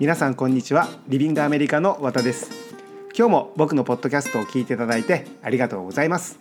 [0.00, 0.88] 皆さんこんにちは。
[1.08, 2.50] リビングアメリカの和田です。
[3.14, 6.38] 今日も僕のポッドキャストを聞いていただいてありがとうございます、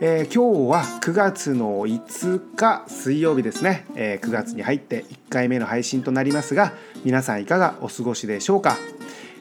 [0.00, 6.72] えー、今日は9月の5日水曜日ですね、えー、9月に入って1回目の配信となりますが
[7.04, 8.76] 皆さんいかがお過ごしでしょうか？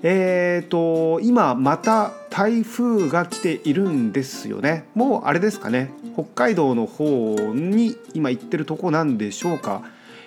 [0.03, 4.85] えーと今また台風が来ているんですよね。
[4.93, 5.91] もうあれですかね。
[6.13, 9.81] 北海道の方に今行ってるとこなんでしょうか？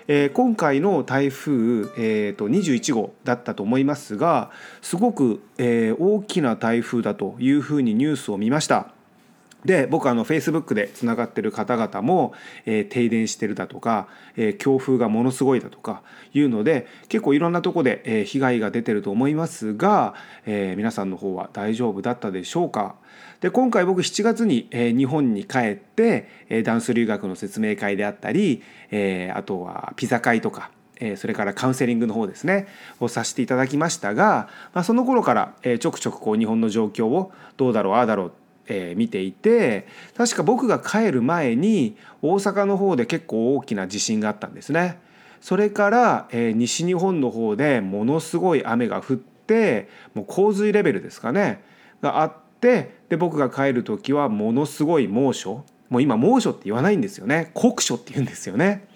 [0.08, 1.52] えー、今回の台風、
[1.96, 4.50] えーと、21号だったと思いますが
[4.80, 8.92] すごく、えー、大きな台風だというふうにニュースを見ました。
[9.64, 12.32] で僕あのフェイスブックでつながってる方々も、
[12.66, 16.02] えー、停電してるだとか、えー、強風がものすごいだとか
[16.34, 20.14] いうので結構いろんなとこで、えー、被害が出てると思いますが、
[20.46, 22.96] えー、皆さんの方は大丈夫だったでしょうか。
[23.40, 30.70] で今回僕7月に、えー、日本に帰って、えー、ダンス留学の説明会であったり、えー、あとはピザ会とか
[31.16, 32.68] それからカウンセリングの方ですね
[33.00, 38.32] をさせていただきましたが、まあ、その頃から、ちょくちょくこう日本の状況をどうだろうああだろう
[38.68, 44.98] え見ていて確か僕が帰る前に大阪の方で結構大きな地震があったんですね。
[45.40, 51.64] それから、え西日本の方でものすごい雨が降ってもう洪水レベルですかね
[52.00, 58.86] があってで僕が帰る時はものすごい猛暑もう今猛暑って言わないんですよね酷暑って言うんですよね。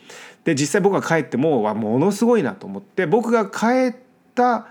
[0.44, 3.96] で実際僕が帰ってもはものすごいなと思って僕が帰っ
[4.36, 4.68] た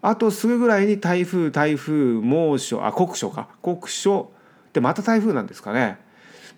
[0.00, 3.48] あとすぐぐらいに台風台風猛暑あ酷暑か。
[3.62, 4.30] 酷暑。
[4.72, 5.98] でまた台風なんですかね。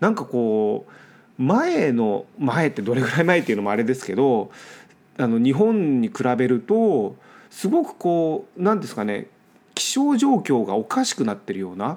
[0.01, 0.87] なんかこ
[1.39, 4.51] う前の前ってどれぐらい前っていうのもあれですけど
[5.19, 7.17] あの日本に比べると
[7.51, 9.27] すごくこう何ですかね。
[9.75, 11.97] 気象状況がおかしくなってるような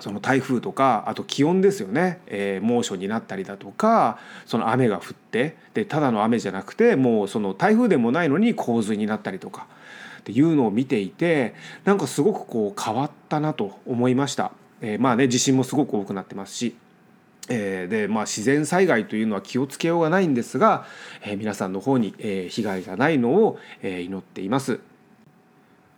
[0.00, 9.66] その台風とかあと気温ですよね、えー、猛暑になったりだとかその雨が降ってでただの雨じゃなくてもうその台風でもないのに洪水になったりとか。
[10.22, 14.52] っていうのを見ていてなんかすごくこう変わったなと思いました。
[14.80, 16.76] えー、まあね地震もすごく多くなってますし。
[17.48, 20.86] えー、でまあ、自然災害というのは気をつけようがないんですが、
[21.22, 24.78] えー、皆さんの方に、えー、被害がないのを、えー、祈っています。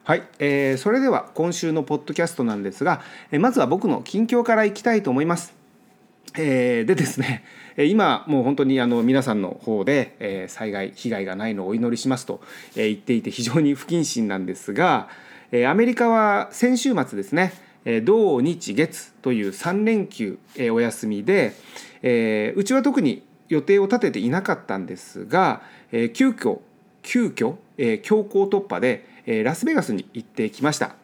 [0.05, 5.55] はい、えー、それでは今週のポッドキャストなんですが、えー、まずは僕の近況からいきたいと思います。
[6.37, 7.45] えー、でですね
[7.77, 12.41] 今もう本当にあの皆さんの方で、え、災害被害がないのをお祈りしますと、
[12.77, 15.09] え、言っていて非常に不謹慎なんですが、
[15.53, 17.53] え、アメリカは先週末ですね、
[18.05, 21.53] 土日月という3連休、え、お休みで、
[22.03, 25.63] え、うちは特に予定を立てていなかったんですが、
[25.93, 26.61] えー、急遽
[27.03, 30.97] 急遽、え、強行突破でえラスベガスに行ってきました。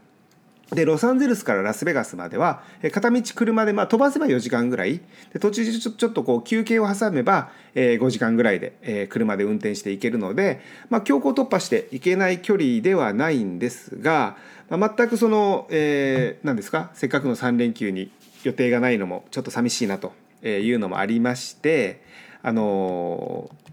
[0.72, 5.00] でロサンゼルスからラスベガスまでは片道車で、まあ、飛ばせば4時間ぐらい。
[5.32, 14.36] で途中でちょっとこう休憩を挟めば、え5時間ぐらいで、え車で運転して行けるので、まあ、強行突破して行けない距離ではないんですが、
[14.68, 16.90] まあ、全くその、えー、何ですか？
[16.94, 18.12] せっかくの3連休に
[18.44, 20.12] 予定がないのもちょっと寂しいなと
[20.44, 22.02] いうのもありまして
[22.42, 23.72] あのー、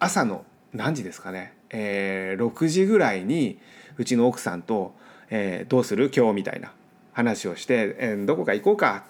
[0.00, 1.54] 朝の何時ですかね？
[1.70, 3.58] えー、6時ぐらいに
[3.98, 4.94] うちの奥さんと、
[5.34, 6.12] えー、どうする？
[6.14, 6.72] 今日みたいな
[7.14, 9.04] 話をして、えー、どこか行こうか。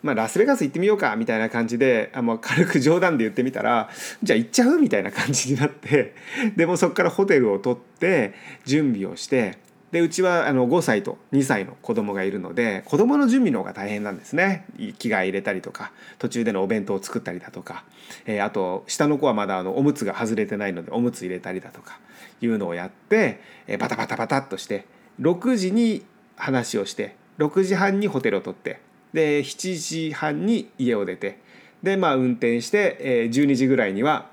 [0.00, 3.90] まあ、ラスベガス行ってみようかみたいな感じであもう軽く冗談で言ってみたら
[4.22, 6.14] じゃあ行っちゃうみたいな感じになって
[6.56, 8.32] でもそこからホテルを取って
[8.64, 9.58] 準備をして
[9.90, 14.66] でうちはあの5歳と2歳の子供がいるので子供の準備の方が大変なんですね。
[14.98, 15.90] 着替え入れたりとか
[16.20, 17.82] 途中でのお弁当を作ったりだとか、
[18.26, 21.98] えー、あと下の子はまだあのおむつが外れてないのでおむつ入れたりだとか
[22.40, 24.86] いうのをやって、えー、バタバタバタっとして
[25.20, 26.04] 6時に
[26.36, 28.80] 話をして6時半にホテルを取って
[29.12, 31.38] で7時半に家を出て
[31.82, 34.26] でまあ運転して、12時ぐらいには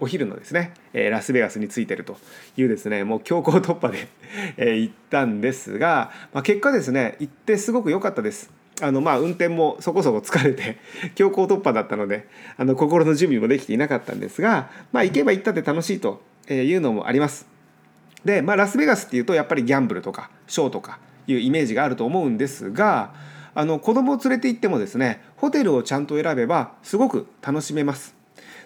[0.00, 2.16] お昼のですね、ラスベガスに着いてると
[2.56, 4.08] いうですねもう強行突破で、
[4.78, 8.50] 行ったんですが、まあ、結果ですね行ってすごく良かったです。
[8.82, 10.78] あのまあ運転もそこそこ疲れて
[11.14, 12.26] 強行突破だったので
[12.56, 17.49] あの心の準備もできていなかったんですが、まあ、行けば行ったって楽しいというのもあります。
[18.24, 23.12] で、まあ、ラスベガスっていうとやっぱりギャンブルとかショーとかいうイメージがあると思うんですが
[23.54, 28.20] あの子供を連れて行ってもですねホテルをちゃんと選べばすごく楽しめます。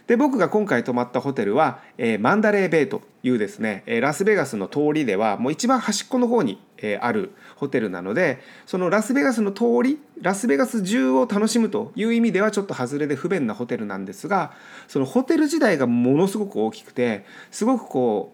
[0.06, 14.52] で僕が今回泊まったホテルは、えー、マンダレーベイというですね、えー、ラスベガスの通りではもう一番端っこの方に、えー、あるホテルなのでそのラスベガスの通りラスベガス中を楽しむという意味ではちょっと外れで不便なホテルなんですが
[14.88, 18.33] そのホテル自体がものすごく大きくてすごくこ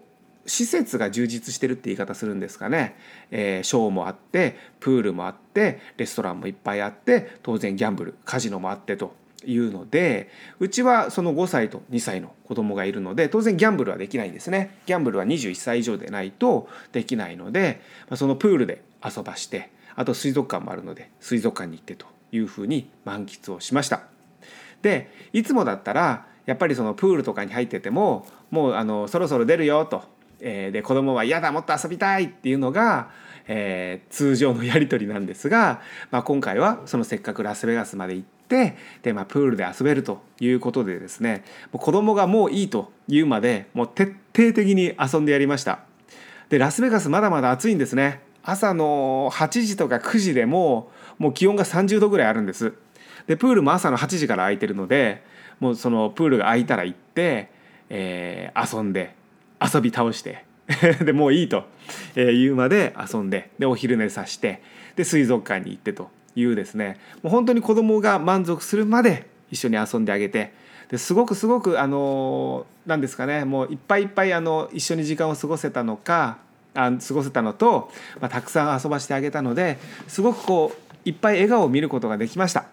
[0.51, 2.97] 施設が充実してるって言い方するんですかね、
[3.31, 9.15] えー、ショーもあってプールもあってレストランもいっぱいあって当然ギャンブルカジノもあってと
[9.45, 14.77] いうのでうちはその5歳と2歳の子供がいるので当然ギャンブルはできないんですね。
[14.85, 17.79] ギャンブルは21歳以上でないとできないので
[18.15, 24.03] そのプールで遊ばしてあと水族館もあるので水族館に行ってというふうに満喫をしました。
[24.81, 30.03] でいつもだったらやっぱりそのプールとかに入っててももうあのそろそろ出るよと、
[30.41, 33.09] えー、で子供は嫌だもっと遊びたいっていうのが
[33.47, 45.79] えー、通常のやり取りなんですが、まあ、今回はそのせっかくラスベガスまで行ってで、まあ、プールで遊べるということでですねもう子供がもういいと言うまでもう徹底的に遊んでやりました。
[46.49, 48.21] でラスベガスまだまだ暑いんですね。
[48.43, 52.73] 朝の8時とか9時でももう気温が30度ぐらいあるんです。
[53.27, 55.23] でプールも朝の8時から空いてるので
[55.59, 57.51] もうそのプールが空いたら行って、
[57.89, 59.15] えー、遊んで
[59.61, 60.45] 遊び倒して
[61.03, 61.65] でもういいと
[62.15, 64.61] いうまで遊んででお昼寝さして
[64.95, 70.53] で水族館に行ってというですねもう本当に子供が満足するまで一緒に遊んであげて
[70.89, 76.37] ですごくすごくあの何ですかねもういっぱいいっぱいあの一緒に時間を過ごせたのか
[76.73, 79.77] あ過ごせたのと、まあ、たくさん遊ばしてあげたので
[80.07, 82.65] すごくこういっぱい笑顔を見ることができました。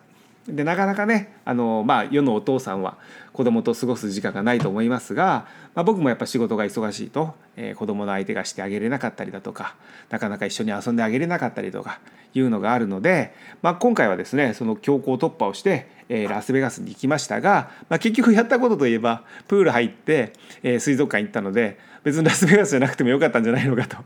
[0.49, 2.97] でなかなかねあの、まあ、世のお父さんは
[3.33, 9.77] 子供と過ごす時間がないと思いますが、まあ、僕もやっぱ仕事が忙しいと、えー、子供の相手がしてあげれなかったりだとか
[10.09, 12.01] なかなか一緒に遊んであげれなかったりとか
[12.35, 23.99] いうのがあるので、まあ、今回はですねその強行突破をして、えー、ラスベガスに行きましたが、まあ、結局やったことといえばプール入って、えー、水族館行ったので別にラスベガスじゃなくてもよかったんじゃないのかと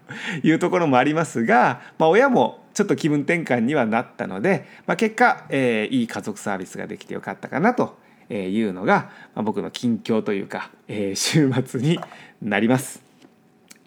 [0.42, 7.96] いうところもありますが、まあ、親もちょっと気分転換にはなったので、まあ、結果、えー、いい家族サービスができてよかったかなと
[8.30, 11.98] いうのが、まあ、僕の近況というか、えー、週末に
[12.40, 13.02] なります。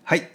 [0.03, 0.29] はい、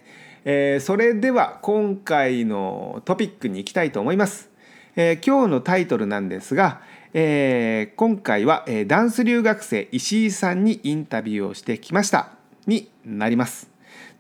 [0.45, 4.51] えー、それでは今回のトピックに行きたいと思います。
[4.97, 6.81] えー、今日のタイトルなんですが、
[7.15, 12.31] えー、今回は、えー、ダンス留学生石井さんにインタビューをしてきました
[12.67, 13.71] になります。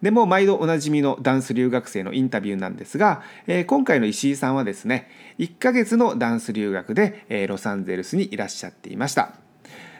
[0.02, 9.34] でも毎度おなじみのダンス留学生のインタビューなんですが、えー、今回の石井さんはですね1ヶ月のダンス留学で、えー、ロサンゼルスにいらっしゃっていました。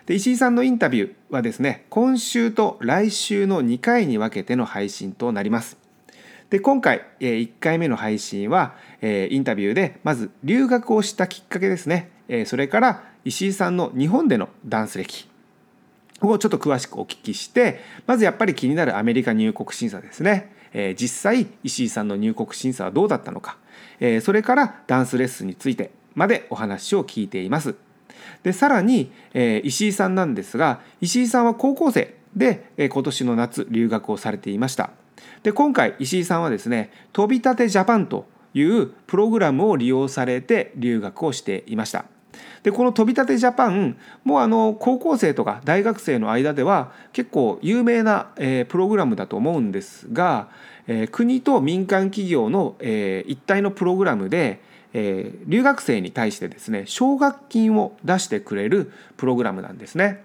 [0.06, 5.76] で石井さんのインタビューはですね今週と来週の2回に分けての配信となります。
[6.49, 15.29] で今回、えー、1回目の配信は、えー、インタビューでまず留学をしたきっかけですね、えー、それから石井さんの日本でのダンス歴。
[16.22, 23.58] をちょっと詳しくお聞きしてまずやっぱり気になるアメリカ入国審査ですね、えー、実際石井さんの入国審査はどうだったのか、
[24.00, 27.75] えー、それからダンスレッスンについてまでお話を聞いています。
[28.43, 34.90] でさらに、えー、石井さんなんですが石井さんは高校生で、えー、今年の夏留学をされていました。
[35.43, 42.05] で今回石井さんはですね飛び立てジャパンというプログラムを利用されて留学をしていました。
[42.62, 50.48] でこの飛び立てジャパンもうあの高校生とか大学生の間では結構有名な、えー、プログラムだと思うんですが、
[50.86, 54.60] えー、国と民間企業の、えー、一体のプログラムで、
[54.92, 60.22] えー、留学生に対してですね奨学金を出してくれるプログラムなんですね。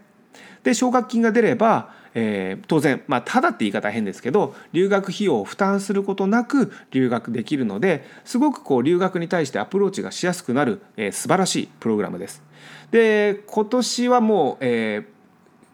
[0.63, 12.41] で奨学金が出ればえー、当然、まあ、ただって言い方変ですけど留学費用を負担することなく留学できるのですごくこう留学に対してアプローチがしやすくなる、えー、素晴らしいプログラムです。
[12.89, 15.05] で今年はもう、え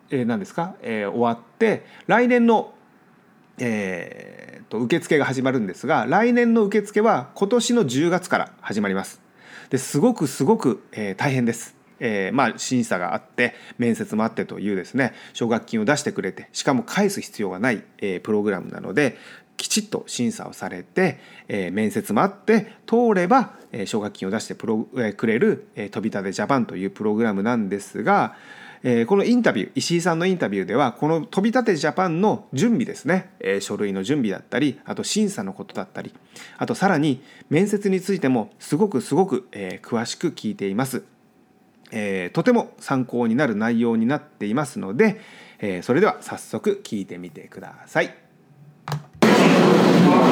[0.09, 2.73] ーえー、何ですか、えー、終わって来年の
[3.63, 9.21] えー、と受付が始まるんですが来年の受付は今年の10月から始まります。
[9.69, 11.80] ですごくすごく、えー、大変です。
[12.01, 19.17] えー、まあ、審査があって面接もあってというですね奨学金を出してくれてしかも返す必要がない、えー、プログラムなので
[19.55, 28.35] きちっと審査をされて、えー、面接もあって通れば、えー、奨学金を出してプロ、えー、くれる、えー、飛び立てジャパンというプログラムなんですが、
[28.83, 36.13] えー、このインタビュー石井さんのインタビューではこの飛び立てジャパンの準備ですね、えー、書類の準備だったりあと審査のことだったり
[36.57, 41.03] あとさらに面接についてもすごくすごく、えー、詳しく聞いています。
[41.91, 45.19] えー、とても参考になる内容になっていますので、
[45.59, 48.13] えー、それでは早速聞いてみてください。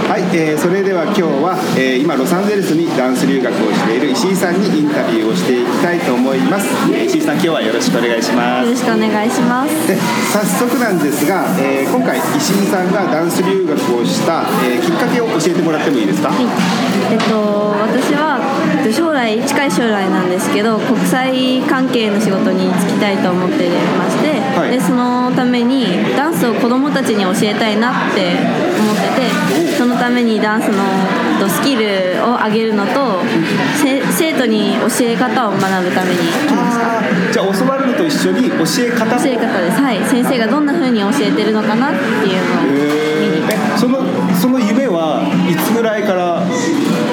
[0.09, 8.65] はい、えー、それでは今日は、えー、今ロサンゼルスにダンス留学をしている石井さんにインタビューをしていきたいと思います、えー、石井さん今日はよろしくお願いします。
[8.65, 9.87] よろしくお願いします。
[9.87, 9.95] で
[10.33, 16.41] 早速なんですが、えー、今回石井さんがダンス留学をした、えー、きっかけを教えてもらってもいいですか、はい、
[17.13, 18.41] えっと私は
[18.93, 28.37] 将来近い将来なんですけど国際関係の仕事に就きたいと思ってまして、はい、でそのためにダンスを子どもたちに教えたいなって
[28.79, 30.83] 思っててそのためにダンスの
[31.39, 33.21] とスキルを上げるのと
[33.81, 36.17] せ生徒に教え方を学ぶために。
[36.47, 36.99] 来ました
[37.31, 39.23] じゃあ教わるのと一緒に教え方も。
[39.23, 39.81] 教え方です。
[39.81, 40.03] はい。
[40.03, 43.99] 先生がどんな風に教えてるのかなっていうのを見にえその
[44.35, 46.43] その夢はいつぐらいから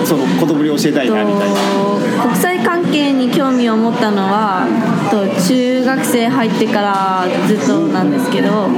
[0.06, 1.54] その子供に教えたいなみたいな。
[1.56, 4.66] と国際関係に興味を持ったのは
[5.10, 8.68] と中学生入ってからずっとなんですけど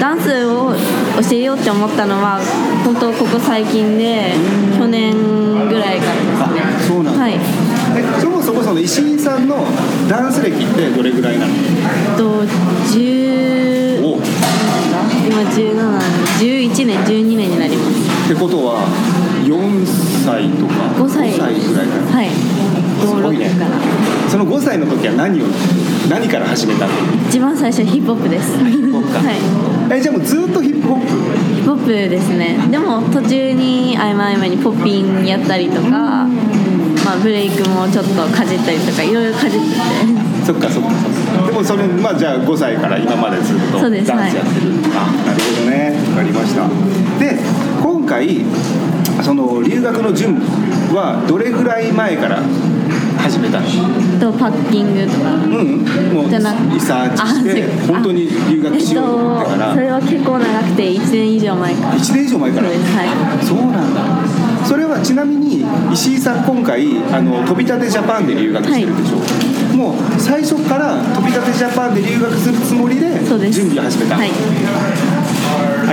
[0.00, 0.74] ダンスを
[1.22, 2.40] 教えようって思ったのは
[2.84, 4.34] 本当ここ最近で
[4.76, 5.14] 去年
[5.68, 6.60] ぐらいからですね。
[6.60, 7.34] あそうなんだ、はい。
[7.34, 9.64] えそもそもその石井さんの
[10.08, 11.52] ダンス歴ってどれぐらいなの？
[12.18, 12.44] と
[12.92, 14.16] 10お。
[14.18, 14.20] っ
[15.26, 16.04] 今17なんで
[16.68, 18.28] 11年12年になります。
[18.28, 18.82] てことは
[19.44, 19.86] 4
[20.24, 21.32] 歳とか5歳。
[21.32, 21.38] ぐ
[21.76, 22.28] らいからはい。
[23.00, 23.46] すごいね。
[23.46, 23.70] 56から。
[24.30, 25.44] その5歳の時は何を
[26.08, 26.92] 何から始めたの？
[27.28, 28.58] 一番最初ヒップホップです。
[28.58, 29.18] ヒップホップか。
[29.20, 29.36] はい。
[29.98, 31.06] えじゃあもうずっとヒップホップ？
[31.08, 32.58] ヒップホップですね。
[32.70, 36.26] でも途中に合間合間にポッピンやったりとか、ま
[37.14, 39.74] あ、ブレイクもちょっとかじったりとかいろいろかじってて。
[40.44, 40.90] そっかそっか。
[40.90, 40.96] そ
[41.34, 44.36] っかでもそれまあじゃあ5歳から今までずっとダンスそうですやってる、
[44.94, 45.96] あなるほどね。
[46.10, 46.68] わかりました。
[47.18, 47.38] で
[47.82, 48.44] 今回
[49.24, 52.42] その留学の準備はどれぐらい前から
[53.16, 53.66] 始めたの？
[54.20, 55.32] とパッキングとか。
[55.32, 55.80] うん
[56.12, 59.68] もうリサーチして本当に留学しようってから。
[59.68, 61.94] えっと、それは結構長くて1年以上前から。
[61.94, 62.68] 1年以上前から？
[62.68, 63.08] そうですはい。
[63.42, 64.04] そうなんだ。
[64.68, 69.16] それはちなみに石井さん今回あの飛び立てジャパンで留学してるでしょ、
[69.76, 73.20] もう最初から飛び立てジャパンで留学するつもりで
[73.52, 74.30] 準備を始めたはい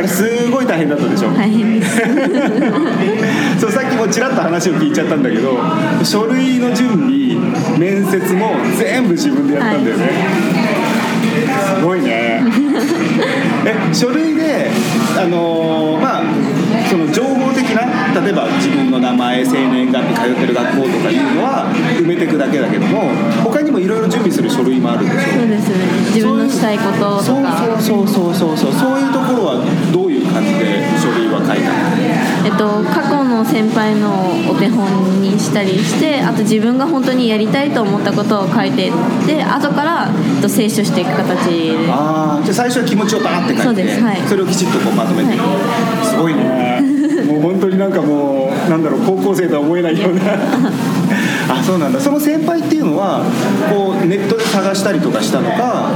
[0.02, 1.98] あれすごい大変だったでしょ、大変です。
[3.62, 5.60] そうさっきもちらっと話を聞いちゃったんだけど
[6.04, 7.36] 書類の準備
[7.78, 10.10] 面接も全部自分でやったんだよね、
[11.78, 12.42] すごいね。
[13.64, 14.72] え書類で
[15.20, 16.24] あのーまあ
[16.90, 17.86] その情報的な
[18.22, 23.12] 例えば自分の名前生年月日通ってる学校とかいうのは埋めていくだけだけども
[23.44, 25.76] 他にもいろいろ準備する書類もあるでしょそうですね。
[26.14, 28.72] 自分のしたいこととそうかそうそうそうそう。
[28.74, 29.64] そういうところは
[29.94, 31.92] どういう感じで書類は書いたの？
[32.44, 34.10] えっと、過去の先輩の
[34.50, 38.94] お手本にしたりしてあと自分が本当にやりたいと思ったことを書いていっ
[39.28, 41.78] て後から、えっと、清書していく形で。
[41.88, 44.02] ああじゃあ最初は気持ちをバーって書いてそうです。
[44.02, 44.18] はい。
[44.28, 45.36] それをきちっとこうまとめて。
[45.36, 45.38] い。
[45.38, 46.82] く、すごいね。
[47.28, 50.22] もう本当になんかもうなんだろう高校生とは思えないような。
[50.34, 50.38] あ
[51.72, 52.02] そうなんだ。
[52.02, 53.24] その先輩っていうのは
[53.72, 55.90] こうネットで探したりとかしたのか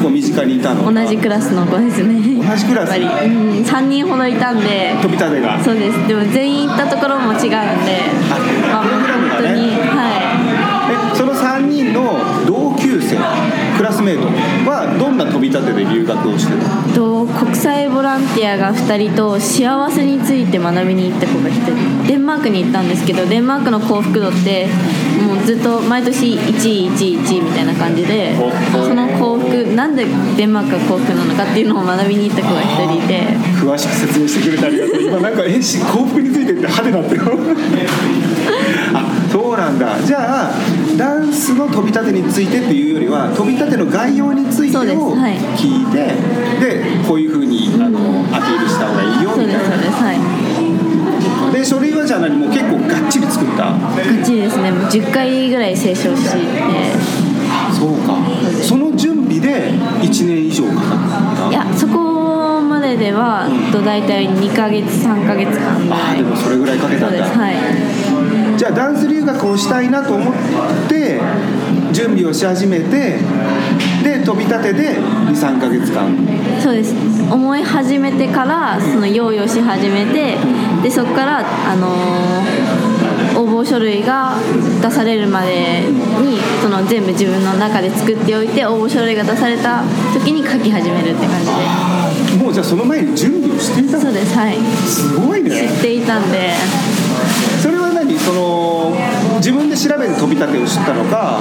[0.00, 0.92] こう身近にいたのか。
[0.92, 2.14] 同じクラスの子ですね。
[2.38, 2.96] 同じクラス？
[2.96, 4.94] やっぱり、うん、3人ほどいたんで。
[5.02, 5.58] 飛び立てが。
[5.64, 6.06] そうです。
[6.06, 7.50] でも全員行ったところも違うんで。
[8.70, 9.48] まあプログラムがね。
[9.50, 10.14] 本当には
[11.10, 12.22] えその3人の
[13.06, 13.16] 生
[13.76, 14.26] クラスメート
[14.68, 21.52] はどんな飛び立てで留学をしてるの国際ボランティアが2人と幸せについて学びに行った子が1
[22.02, 22.06] 人。
[22.06, 24.66] デンマークに行ったんですけどデンマークの幸福度って
[25.22, 28.34] もうずっと毎年1位1位1位みたいな感じで
[28.74, 33.26] おその幸福なんでデンマークが幸福なのかっていうのを学びに行った子が1人いて。
[33.56, 35.02] 詳しく説明してくれてありがとう。
[35.02, 38.65] 今なんかえし幸福についてって派手なってよあ
[39.36, 40.02] そうなんだ。
[40.02, 40.50] じゃあ
[40.96, 44.98] ダンスの飛び立てについてっていうよりは飛び立ての概要についてをそうです。
[44.98, 45.36] はい。
[45.60, 46.06] 聞いて
[46.58, 51.52] でこういうふうにあのアピールした方がいいよそうみたいですそうですはい。
[51.52, 53.76] なで書類はじゃあ何もう結構がっちり作った。
[53.76, 54.70] ガッチリですね。
[54.72, 56.38] もう10回ぐらい清書して。
[57.76, 58.16] そうか。
[58.62, 61.50] その準備で1年以上かかった。
[61.50, 68.15] いやそこまででは、と大体2ヶ月3ヶ月間ぐああでもそれぐらいかけたそうんでだすはい
[68.56, 70.34] じゃあダンス留学をしたいなと思っ
[70.88, 71.20] て
[71.92, 73.18] 準備をし始めて
[74.02, 76.08] で飛び立てで23ヶ月間。
[76.60, 76.94] そうです。
[77.30, 80.36] 思い始めてからその用意をし始めて
[80.82, 82.96] でそこから、あのー
[83.36, 84.34] 応募書類が
[84.80, 89.84] 出されるまでにその全部自分の中で作っておいて応募書類が出された
[90.14, 94.56] 時に書き始めるって感じもうじゃあその前に準備をしていたでそうですはい。
[94.56, 96.52] すごい知ねっていたんで
[98.26, 98.92] その
[99.36, 101.38] 自分で調べて飛び立てを知ったのか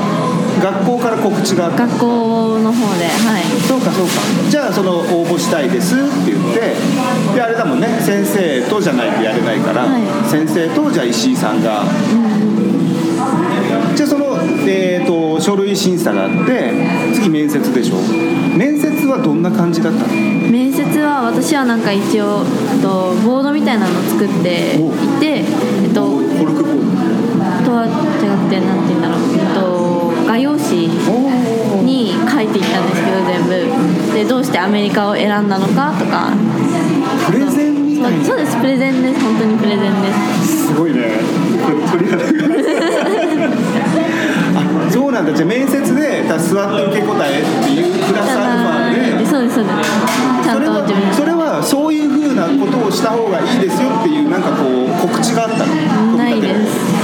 [0.61, 3.43] 学校から告知があった学校の方ではい。
[3.67, 4.11] そうかそうか。
[4.49, 6.75] じゃあその応募したいですって言って
[7.33, 7.87] であれだもんね。
[8.01, 10.03] 先生とじゃないとやれないから、はい。
[10.29, 11.83] 先生とじゃあ石井さんが、
[13.95, 14.37] じゃあその、
[14.67, 16.71] えー、と書類審査があって
[17.15, 17.95] 次面接でしょ。
[18.55, 20.07] 面接はどんな感じだったの？
[20.07, 22.45] 面接は私はなんか一応
[22.81, 24.79] とボードみたいなのを作ってい
[25.19, 25.51] てえっと
[26.37, 26.75] コルクボー
[27.65, 33.49] とは違くてなんて言うんだろう、えっと、画用紙ドに書いていったんですけど全部。
[34.13, 36.31] でどうしてアメリカを選んだのかとか。
[37.27, 39.19] プレゼンみたいなそうですプレゼンです。
[39.23, 40.13] 本当にプレゼンで
[40.43, 40.67] す。
[40.67, 41.19] すごいね。
[41.91, 42.29] 鳥肌が
[44.55, 45.33] あそうなんだ。
[45.33, 48.74] じゃあ面接で座って受け答えっていうプラスアルファで
[49.35, 49.89] そうですそうです。
[50.45, 56.15] ちゃんそれと自分はそれはそういうふうなことをした方がいいですよっていうなんかこう告知があったの？
[56.15, 56.95] ないです。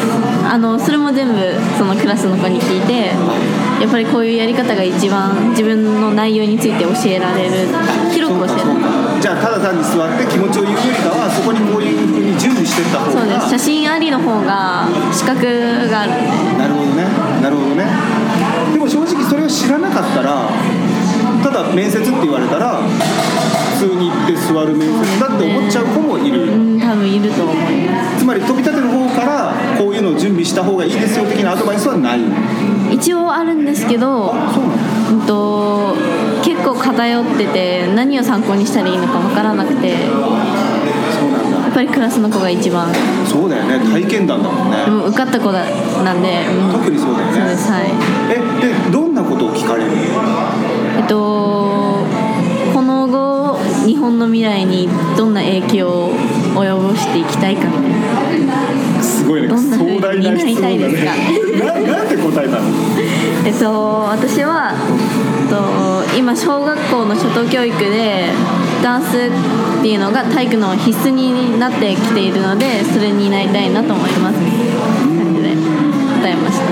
[0.47, 1.35] あのそれも全部
[1.77, 7.67] そのクラスの子に聞いてやっぱりこういうやり方が一番自分の内容について教えられる
[8.11, 8.87] 広く教えそうるか。
[9.19, 13.11] じゃあただ単に座って気持ちを言うよりかはそこにこういうふうに準備してった方が。
[13.11, 13.49] そうです。
[13.51, 15.43] 写真ありの方が資格
[15.91, 16.31] があるんで。
[16.57, 17.03] なるほどね。
[17.43, 17.85] なるほどね。
[18.71, 20.47] でも正直それを知らなかったら
[21.43, 22.77] ただ面接って言われたら
[23.79, 27.55] 普通に行って座る面接だって思っちゃう子もいる、うん多分いると思い
[27.87, 28.19] ます。
[28.19, 32.19] つまり飛び立ての方からこういうのを準備した方がいいですよ的なアドバイスはない。
[32.93, 35.21] 一応あるんですけど、そうなの？
[35.21, 35.95] うんと、
[36.43, 39.97] 結構偏ってて何を参考にしたらいいのかわからなくてや
[41.17, 41.69] そうなんだ。
[41.71, 42.93] っぱりクラスの子が一番。
[43.25, 43.79] そうだよね。
[43.91, 45.63] 体験談だもんね、受かった子だ
[46.03, 46.71] なんで、うん。
[46.73, 47.33] 特にそうだよね。
[47.33, 47.83] そうですはい。
[48.29, 48.73] えで
[51.11, 52.05] と
[52.73, 54.87] この後日本の未来に
[55.17, 56.13] どんな影響を
[56.55, 59.47] 及ぼしていきたいかみたいなすごいね。
[59.49, 61.13] どんな風にな質問だ担いたいですか？
[61.13, 62.63] ねななんて答えたの？
[63.45, 63.65] えっと
[64.09, 65.49] 私は、えっ
[66.13, 68.29] と、今小学校の初等教育で
[68.81, 74.35] ダンスっていうのが体育の必須になってきているのでそれになりたいなと思います。
[74.37, 75.49] 感じで
[76.21, 76.63] 答えました。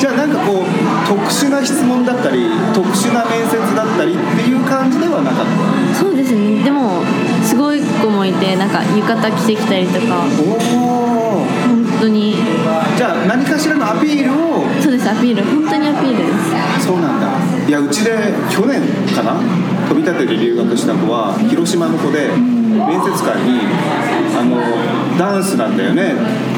[0.00, 0.81] じゃあなんかこう
[1.12, 5.94] 特殊な質問だったり特殊な面接だったりっていう感じではなかった。
[5.94, 6.64] そうですね。
[6.64, 7.04] でも
[7.44, 10.24] すごい子もいてなんか浴衣着てきたりとか。
[10.40, 12.36] おお本当に。
[12.96, 14.64] じゃあ何かしらのアピールを。
[14.80, 15.44] そうですアピール。
[15.44, 16.24] 本当にアピールで
[16.80, 16.86] す。
[16.86, 17.28] そうなんだ。
[17.68, 18.80] いやうちで去年
[19.14, 19.36] かな
[19.88, 22.30] 飛び立てで留学した子は広島の子で
[22.72, 23.60] 面接官に
[24.38, 24.56] あの
[25.18, 26.14] 「ダンスなんだよね。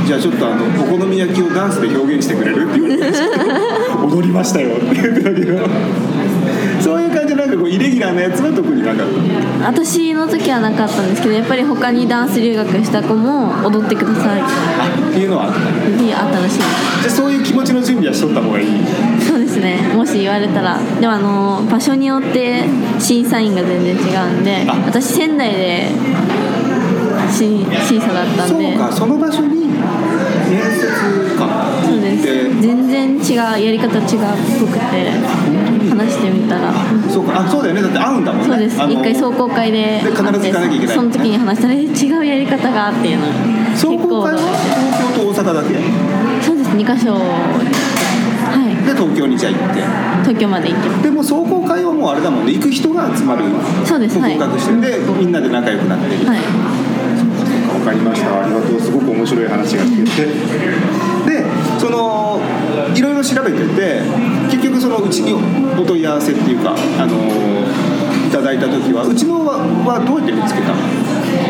[0.07, 3.19] じゃあちょっとあのお好み焼きをダンスで表現してくれる?」って言われて
[4.17, 4.69] 踊りましたよ。
[4.77, 5.59] って言ってたけど
[7.69, 9.07] いうイレギュラーなやつは特になかっ
[9.61, 9.69] た。
[9.69, 14.41] 私の時はなかったんですけどやっぱり他にダンス留学した子も踊ってください。
[14.41, 16.59] っあっていうのはあったてあったらしい。
[16.59, 16.67] じゃ
[17.07, 18.69] あそういう気持ちの準備はしとった方がいい。
[19.21, 19.93] そうですね。
[19.95, 20.79] もし言われたら。
[21.01, 22.65] でもあの場所によって
[22.99, 23.99] 審査員が全然違
[24.37, 24.75] うんであ。
[24.87, 25.89] 私仙台で
[27.31, 32.54] 審審査だったんそうでかその場所に面接官そうです
[33.25, 34.07] 違うやり方違うっ
[34.61, 34.81] ぽくて
[35.89, 36.73] 話してみたら。
[37.09, 37.41] そうか。
[37.41, 37.83] あそうだよね。
[37.83, 38.49] だって会うんだもんね。
[38.49, 38.77] そうです。
[38.77, 40.97] 一回壮行会でで必ず行かなきゃいけない。
[40.97, 43.27] その時に話したらえ違うやり方がっていうの。
[43.77, 45.73] 壮行会は東京と大阪だけ？
[45.73, 45.81] で
[46.43, 46.71] そうです。
[46.71, 47.13] 2か所。
[47.15, 47.19] は
[48.69, 48.77] い。
[48.95, 49.83] 東京にじゃあ行って。
[50.25, 52.53] 東京まで行ってでも壮行会はもうあれだもんね。
[52.53, 53.45] 行く人が集まる。
[53.85, 54.19] そうです。
[54.19, 54.37] はい。
[54.37, 54.81] 合格してる。
[54.81, 56.27] でみんなで仲良くなってる。
[56.27, 56.39] はい。
[56.39, 58.45] わかりました。
[58.45, 58.81] ありがとう。
[58.81, 60.29] すごく面白い話が聞けて。
[61.25, 61.45] で
[61.79, 62.41] その
[62.95, 64.03] いろいろ調べてて
[64.51, 65.33] 結局そのうちに
[65.79, 67.15] お問い合わせっていうかあの
[68.27, 70.77] いただいた時はうちのははどうやって見つけたの？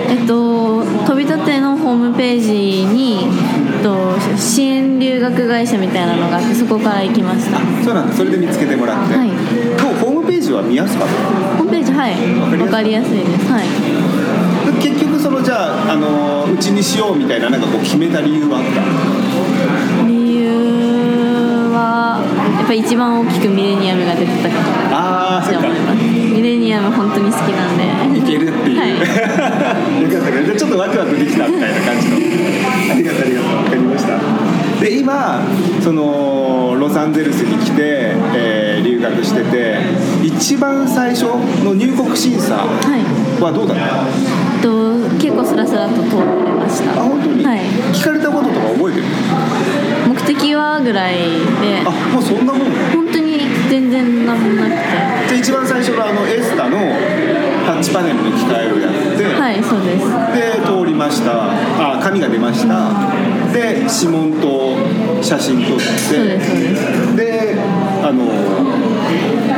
[0.08, 7.58] えっと飛び立てのホームページに、えっと、支援留学会社みたいなのがあってそこから行きました。
[7.84, 8.14] そうなんだ。
[8.14, 9.28] それで見つけてもらって、はい。
[10.00, 11.14] ホームページは見やすかった？
[11.58, 12.14] ホームページはい。
[12.60, 13.46] わかりやすいです。
[13.50, 13.64] はい。
[14.80, 19.93] で結局そのじゃああのうちにしようみたいななんかこう決めた理由はあった？
[21.94, 22.18] は
[22.58, 24.54] やっぱり一番大きくミレニアムが出てたか
[24.90, 26.02] らああそって思います。
[26.34, 28.18] ミレニアム本当に好きなんで。
[28.18, 30.02] いけるっていう、はい。
[30.02, 30.44] よかったね。
[30.44, 32.16] じゃあちょっとワクワクできたみたいな感じの。
[32.16, 33.50] ありがとうありがとう。
[33.62, 34.18] 分かりました。
[34.80, 35.40] で今
[35.80, 39.78] そのロサンゼルスに来て、えー留学してて
[40.22, 41.24] 一番最初
[41.64, 43.42] の入国審査はい。
[43.42, 43.84] はどうだった？
[43.84, 44.93] えっと
[45.24, 47.00] 結構スラスラと通れました。
[47.00, 47.60] あ本当に、はい。
[47.96, 49.06] 聞かれたこととか覚えてる？
[50.06, 51.80] 目的はぐらいで。
[51.80, 54.76] あもうそんなもん本当に全然なんもなくて。
[55.28, 56.76] じゃあ一番最初のあのエスタの
[57.64, 60.04] タッチパネルに機械をやって、はいそうです。
[60.36, 61.48] で通りました。
[61.80, 62.92] あ紙が出ました。
[63.50, 64.76] で指紋と
[65.24, 67.16] 写真撮ってそうですそうです。
[67.16, 67.56] で
[68.04, 68.28] あの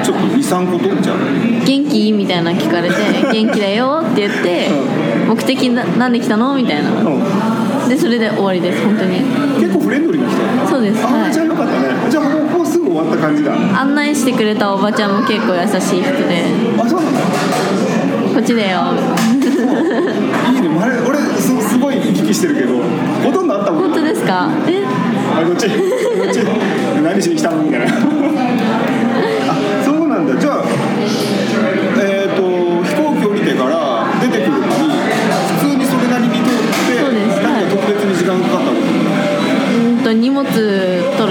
[0.06, 1.18] ちょっと23個撮っちゃう。
[1.66, 2.12] 元気？
[2.12, 2.94] みたいなの聞かれて
[3.32, 4.68] 元気だよって言って
[5.28, 6.54] 目的ななんで来たの？
[6.54, 6.90] みたいな。
[6.90, 9.18] うでそれで終わりです本当に。
[9.18, 9.22] ん
[9.60, 10.38] 結構フレンドリーな人
[10.70, 11.04] そうです。
[11.04, 11.32] あ、はい。
[11.32, 11.78] じゃあよかったね。
[12.08, 13.52] じゃあもうもうすぐ終わった感じだ。
[13.80, 16.44] 案内してくれたおばちゃんも結構優しい人で。
[16.78, 17.20] あそうなんだ
[18.34, 18.80] こっちだよ。
[20.54, 20.68] いいね。
[20.80, 22.74] あれ俺すすごい行き来してるけど
[23.24, 24.48] ほとんどあったもん本当ですか？
[24.68, 24.84] え？
[24.84, 25.66] あこっち。
[25.68, 25.74] こ
[26.28, 26.38] っち。
[27.02, 27.62] 何しに来たの？
[27.62, 27.86] みたいな
[30.26, 30.64] だじゃあ
[32.02, 32.42] えっ、ー、と
[32.84, 34.72] 飛行機降りてから出てくるのに
[35.60, 38.80] 普通にそれなりに通って何か特別に時間かかったこと
[39.76, 40.58] うんと荷物取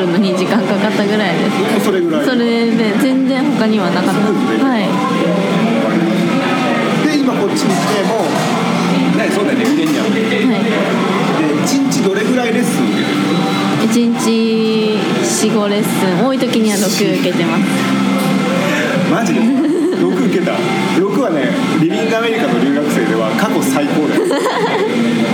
[0.01, 1.85] るのに時間かかったぐらいです。
[1.85, 2.25] それぐらい。
[2.25, 4.19] それで全然他にはなかった。
[4.21, 4.83] はい。
[7.07, 8.25] で今こっちに来ても
[9.17, 10.21] ねそうだよねミレニアムで
[11.65, 12.85] 1日どれぐらいレッスン
[13.87, 14.29] ？1日
[15.51, 15.87] 45レッス
[16.21, 16.25] ン。
[16.25, 17.94] 多い時には6受けてます。
[19.11, 20.53] マジで？6受けた。
[20.53, 24.23] 6はねリビングアメリカの留学生では過去最高だよ。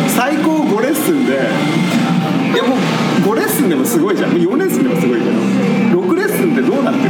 [0.08, 1.34] 最高5レッスンで
[2.54, 2.78] いやもう
[3.32, 4.32] 5レッスンでもすごいじゃん。
[4.32, 5.32] もう4レッスンでもすごいけど
[6.02, 7.10] 6レッスンってどうなってる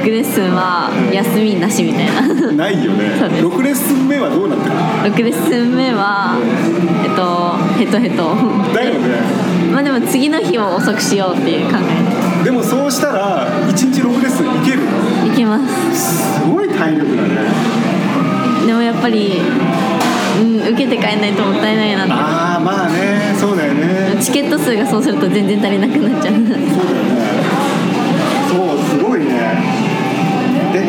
[0.00, 2.28] 6レッスンは休みなしみたいな。
[2.28, 3.18] のないよね。
[3.18, 3.44] そうです。
[3.46, 4.80] 6レッスン目はどうなってるの
[5.16, 6.38] ？6レッスン目は
[7.04, 8.36] えっとヘトヘト。
[8.74, 9.50] だよね。
[9.72, 12.09] まあでも次の日を遅くしようっていう考え
[12.44, 14.80] でもそうしたら1日6レッスンいける
[15.24, 15.58] でいけま
[15.94, 16.38] す。
[16.40, 17.28] すごい体力だね。
[18.66, 19.40] でもやっぱり
[20.40, 23.34] うん受けて帰んないともったいないなとああまあね。
[23.38, 24.16] そうだよね。
[24.20, 26.34] チケット数がそうすると全然足りなくなっちゃう。
[26.34, 26.66] そうだよね
[28.48, 29.28] そうすごいね。
[30.72, 30.88] で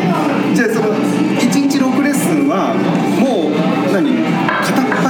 [0.54, 2.74] じゃあその1日6レッスンは
[3.20, 3.52] もう
[3.92, 4.31] 何？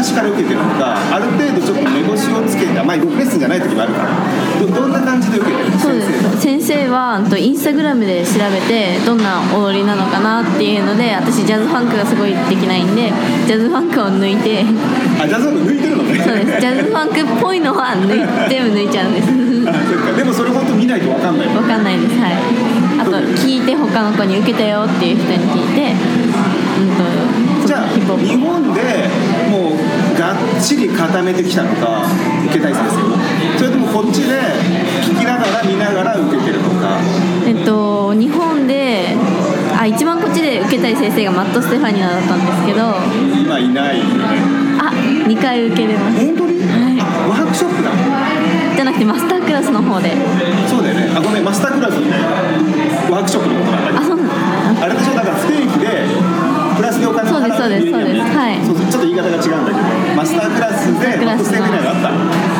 [0.02, 4.10] 片っ端から受けてるのかある程度ちょっと目星をつけたまあ6レッスンじゃない時もあるから
[4.58, 5.78] どどんな感じで受けてるの？
[5.78, 6.40] そうです。
[6.40, 13.12] 先生はうんとインスタグラムで調べてどんな踊りなのかなっていうので私ジャズファンクがすごいできないんで
[13.46, 14.64] ジャズファンクを抜いて
[15.22, 16.18] あジャズファンク抜いてるのね。
[16.18, 16.60] そうです。
[16.60, 18.18] ジャズファンクっぽいのは抜い
[18.50, 19.28] 全部抜いちゃうんです。
[20.16, 22.18] でもそれ本当見ないと分かんないわかんないです。
[22.18, 22.34] はい。
[23.00, 26.90] あと聞いて他の子に受けたよっていう人に聞いてうん
[27.62, 28.80] とじゃあ日本で
[30.22, 32.06] がっちり固めてきたのか
[32.46, 33.18] 受けたい先生を。
[33.58, 34.38] それともこっちで
[35.02, 36.96] 聞きながら見ながら受けてるのか。
[37.44, 39.16] えっと日本で
[39.76, 42.94] あ一番こっちで受けたい先生がマット・ステファニアだったんですけど。
[43.42, 44.12] 今いないよね。
[44.78, 44.92] あ
[45.26, 46.18] 2回受けれます。
[46.24, 47.90] 本当に、はワークショップだ
[48.76, 50.12] じゃなくてマスタークラスの方で。
[50.68, 51.10] そうだよね。
[51.16, 52.06] あごめんマスタークラスね
[53.10, 55.14] ワークショップのことなんだあそうなんですあれでしょ？
[55.14, 56.06] だから不定期で
[57.50, 58.36] そうですそうですそうです。
[58.36, 58.60] はい。
[58.64, 62.10] そうちょっと言い方が違うんだけどマスタークラスでクラス不定期内があった。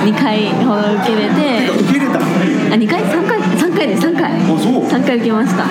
[0.02, 1.70] 2回ほど受けれて。
[1.70, 2.26] 受け入れたの？
[2.26, 4.06] あ2回？3回？3回です。
[4.06, 4.32] 3回。
[4.32, 4.84] あそう。
[4.84, 5.64] 3回受けました。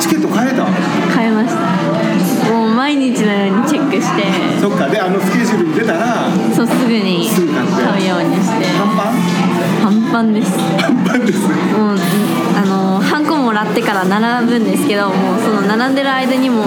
[0.00, 0.66] チケット買えた
[1.14, 1.62] 買いました。
[2.52, 4.24] もう毎日のようにチェックして。
[4.60, 4.88] そっか。
[4.88, 8.66] であのスケジュールに出たらそうすぐに買うようにして。
[8.78, 9.14] パンパン
[9.82, 10.52] パンパンです。
[10.78, 11.40] パンパンです。
[11.48, 11.96] もう
[12.56, 16.64] あのハンコもらってから並ぶんですけどもうその並んでる間にも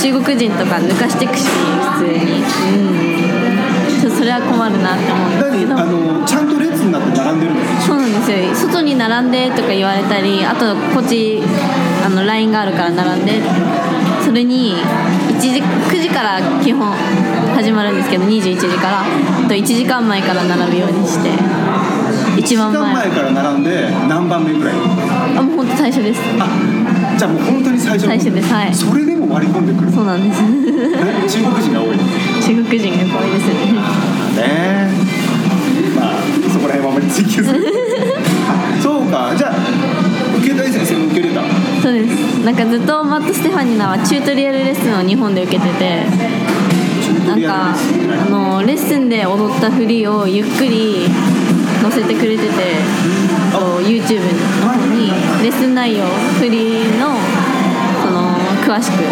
[0.00, 2.42] 中国人とか抜かしていくし普通に。
[4.04, 4.18] うん。
[4.18, 5.74] それは困るなって思うんですけど。
[5.74, 11.40] 何あのちゃんと列になって並んでるんですそうなんですよ外に並んでとか言われたりあとこっち
[12.04, 13.40] あの LINE があるから並んで。
[14.24, 14.74] それに
[15.30, 16.92] 1時9時から基本
[17.54, 19.00] 始まるんですけど21時から。
[19.00, 19.04] あ
[19.48, 21.30] と1時間前から並ぶようにして。
[22.36, 24.74] 一番1時間前前から並んで何番目ぐらい？
[25.38, 26.20] あもう本当最初です。
[26.38, 26.44] あ
[27.18, 28.54] じゃあもう本当に最初の最初です。
[28.54, 28.74] はい。
[28.74, 29.90] それでも割り込んでくる。
[29.90, 30.40] そうなんです。
[30.46, 31.96] 中国人が多い。
[31.96, 32.02] ね
[32.46, 33.54] 中国人が多いですね。
[34.38, 34.88] え
[35.96, 36.14] まあ
[36.52, 37.74] そこら辺はあまり追求する。
[38.48, 39.32] あ そうか。
[39.36, 41.42] じゃあ受けたい先生も受けれた
[41.82, 42.44] そうです。
[42.44, 46.06] なんかずっとマット・ステファニナはチュートリアルレッスンを日本で受けてて
[47.26, 51.08] なんかあのレッスンで踊った振りをゆっくり
[51.82, 52.52] 載せてくれてて
[53.52, 54.20] こう YouTube
[54.62, 55.10] の方に
[55.42, 56.04] レッスン内容
[56.38, 57.16] 振りの
[58.02, 59.02] その詳しく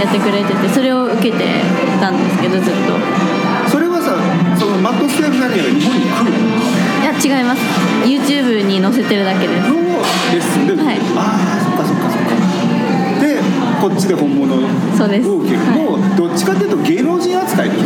[0.00, 1.62] やってくれててそれを受けて
[2.00, 3.70] たんですけどずっと。
[3.70, 4.16] それはさ
[4.58, 6.32] そのマットステーフナリアが日本に来る
[7.02, 7.62] いや違います。
[8.04, 9.68] YouTube に載せてるだけです。
[9.68, 10.98] のレッスンで、はい。
[11.16, 12.36] ああそっかそっかそっか。
[13.20, 13.40] で
[13.80, 14.58] こっちで本物を
[14.96, 15.28] そうです。
[15.28, 15.78] 受ける、はい。
[15.78, 17.84] もうどっちかっていうと芸能人扱いでしょ？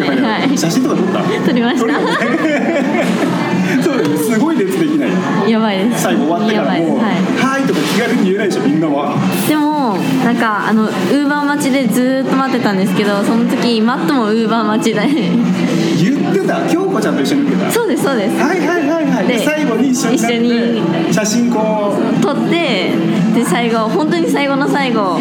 [0.00, 0.56] ねはい。
[0.58, 1.22] 写真とか撮った？
[1.46, 1.80] 撮りました。
[3.82, 4.16] そうだよね。
[4.18, 5.50] すごい列できない。
[5.50, 6.02] やばいです。
[6.02, 6.92] 最後終わってからもう「やばいです。
[6.92, 7.58] はい。
[7.58, 9.14] はい」とか気軽に言えないでしょみんなは。
[9.48, 15.00] でもなんかあのウーバー待ちでずーっと待ってたんですけどその時マットもウーバー待ちで。
[16.00, 16.66] 言ってた。
[16.68, 17.70] 京子ちゃんと一緒に受けた。
[17.70, 18.36] そうですそうです。
[18.42, 19.26] はいはいはいはい。
[19.26, 20.18] でで最後に一緒に
[21.12, 22.20] 写真こう。
[22.20, 22.92] 撮って
[23.34, 25.20] で最後本当に最後の最後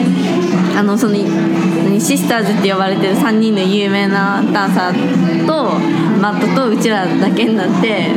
[0.77, 5.73] あのその何シスターズって呼ばれてる3人の有名なダンサーと
[6.19, 8.11] マットとうちらだけになって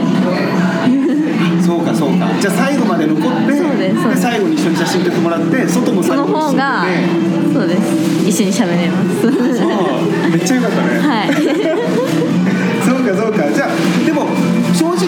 [1.64, 2.28] そうかそうか。
[2.40, 4.22] じゃあ最後まで残ってそうですです。
[4.22, 8.28] 最後に一緒に写真撮ってもらって外もその最後に方が一緒そうです。
[8.28, 9.22] 一緒に喋れます。
[9.22, 10.30] でそう。
[10.30, 11.32] めっちゃよかったね、はい。
[12.84, 13.50] そうかそうか。
[13.52, 14.26] じゃあでも
[14.74, 14.98] 正直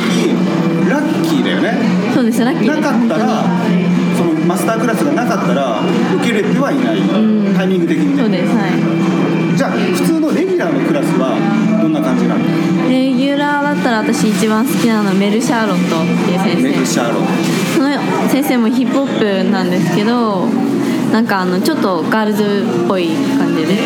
[0.88, 1.78] ラッキーだよね。
[2.14, 4.03] そうですラッキーなかったらその
[4.46, 5.80] マスタークラスがなかったら
[6.16, 7.54] 受けれてはいない、ん。
[7.54, 8.22] タイミング的にね。
[8.22, 8.54] そうです。
[8.54, 9.56] はい。
[9.56, 11.38] じゃあ普通のレギュラーのクラスは
[11.80, 12.44] どんな感じなの？
[12.90, 16.62] レギュラーだったら私一番好きなのはメル・シャーロットっていう先生。
[16.62, 17.26] メグ・シャーロッ
[17.74, 20.46] その先生もヒップホップなんですけど
[21.12, 23.78] なんかあのちょっとガールズっぽい感じで。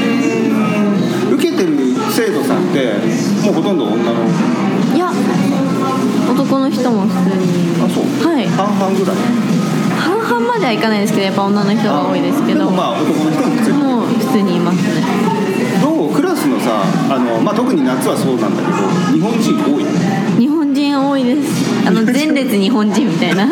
[1.32, 2.94] 受けてる生徒さんって
[3.44, 4.24] もうほとんど女の？
[4.96, 5.12] いや
[6.28, 7.44] 男の人も普通に。
[7.84, 8.04] あそう。
[8.26, 8.46] はい。
[8.48, 9.16] 半々ぐらい
[10.48, 15.02] まではいかないですけどやっぱ女の人が多いですけどまあ男の人も普通にもう普通にいますね。
[15.82, 16.82] どうクラスのさ
[17.14, 18.76] あの、まあ、特に夏はそうなんだけど
[19.12, 19.84] 日本人多い
[20.38, 21.86] 日本人多いです。
[21.86, 23.44] あの前列日本人みたいな。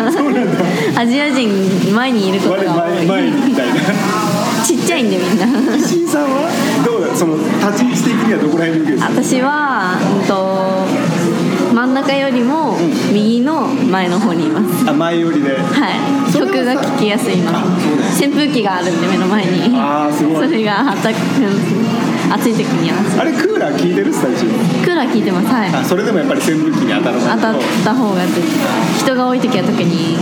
[0.97, 1.49] アジア人
[1.95, 3.07] 前にいることが多い。
[3.07, 3.75] 前にみたいな。
[4.65, 5.47] ちっちゃいんでみんな。
[5.77, 6.49] 石井さんは？
[6.85, 7.17] どうだ？
[7.17, 9.41] その立ち位置的にはどこら辺にいるんですか？
[9.41, 10.35] 私は、うん、と
[11.87, 12.77] 真ん中よりも
[13.13, 14.91] 右の前の方にいます。
[14.91, 15.57] あ前寄りで。
[15.57, 16.33] はい。
[16.33, 19.71] それはさ曲が聴きやすい今あそうだ扇風機があるんで目の前に。
[19.79, 20.49] あーすごい。
[20.49, 21.15] それが暑く
[22.33, 23.23] 暑い時には。
[23.23, 24.47] あれクーラー効いてるスタジ
[24.83, 25.71] クーラー効いてますはい。
[25.71, 27.37] オあそれでもやっぱり扇風機に当たらない。
[27.39, 28.23] 当たった方が
[28.99, 30.19] 人が多い時は特に。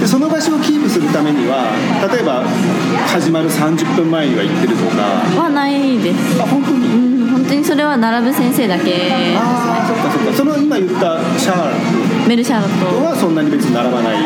[0.00, 1.72] でその場所をキープするためには
[2.12, 2.44] 例えば
[3.08, 5.24] 始まる30分前には行ってるとか。
[5.40, 6.42] はないです。
[6.42, 7.09] あ本当に？
[7.54, 9.36] にそれは並ぶ先生だけ。
[9.36, 10.32] ああそっかそっか。
[10.34, 13.04] その今言ったシャーメルシャーロット。
[13.04, 14.16] はそんなに別に並ばない。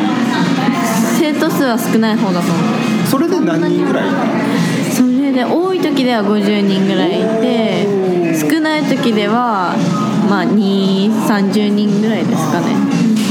[1.19, 3.07] 生徒数は少ない方だと思う。
[3.09, 4.09] それで何人ぐらい？
[4.93, 7.87] それで多い時では50人ぐらいいて
[8.39, 9.75] 少ない時では
[10.29, 12.75] まあ230人ぐらいですかね。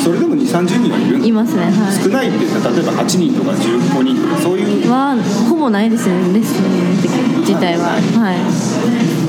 [0.03, 4.85] それでも2 3 0人はいるいますねは少ないって言ったら例えば8人とか15人とかそういう。
[4.85, 5.15] いは
[5.49, 7.95] ほぼないですねレッスン自体は。
[8.19, 9.22] はい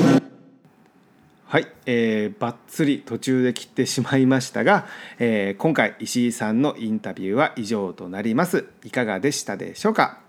[1.47, 4.87] はい、えー、ばっつり途中で切ってしまいましたが、
[5.19, 8.65] えー今回石井さんのインタビューは以上となります。
[8.83, 10.19] いかがでしたでしょうか？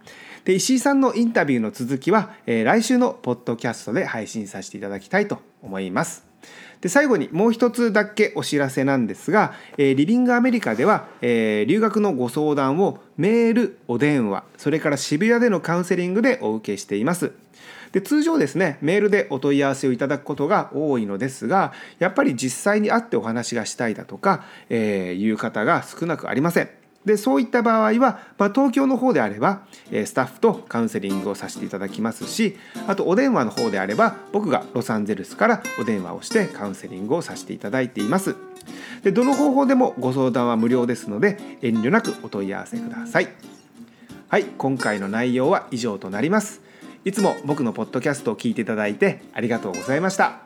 [0.45, 6.26] で石井さんのインタビューの続きは、えー来週のポッドキャストで配信させていただきたいと思います。
[6.87, 17.33] で最後にもう一つだけお知らせなんですが、えーリビングアメリカでは、えー留学のご相談をメールお電話それから渋谷でのカウンセリングでお受けしています
[17.91, 26.86] で通常ですねメールでお問い合わせをいただくことが多いのですがやっぱり実際に会ってお話がしたいだとか、えーいう方が少なくありません。
[27.07, 38.37] でそういった場合は、まあ、東京の方であれば、えースタッフとカウンセリングをさせていただきますしあとお電話の方であれば僕がロサンゼルスからお電話をしてカウンセリングをさせていただいています。
[39.03, 43.29] でどの方法でもご相談は無料ですので遠慮なくお問い合わせください。
[44.29, 46.61] はい、今回の内容は以上となります。
[47.05, 50.46] いつも僕のポッドキャストを聞いていただいてありがとうございました。